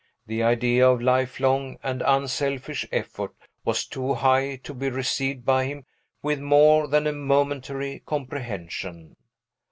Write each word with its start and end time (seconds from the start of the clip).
The 0.25 0.41
idea 0.41 0.89
of 0.89 0.99
lifelong 0.99 1.77
and 1.83 2.01
unselfish 2.03 2.87
effort 2.91 3.35
was 3.63 3.85
too 3.85 4.15
high 4.15 4.55
to 4.63 4.73
be 4.73 4.89
received 4.89 5.45
by 5.45 5.65
him 5.65 5.85
with 6.23 6.39
more 6.39 6.87
than 6.87 7.05
a 7.05 7.11
momentary 7.13 8.01
comprehension. 8.03 9.15